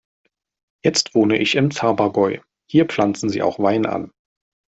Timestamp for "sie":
3.29-3.43